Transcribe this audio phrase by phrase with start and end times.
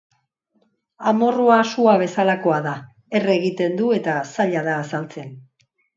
[1.11, 2.73] Amorrua sua bezalakoa da,
[3.19, 5.29] erre egiten du eta zaila da azaltzen.